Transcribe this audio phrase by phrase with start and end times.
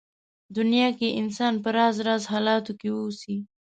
[0.57, 3.35] دنيا کې انسان په راز راز حالاتو کې اوسي.